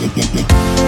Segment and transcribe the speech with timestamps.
[0.00, 0.83] yeah, yeah, yeah.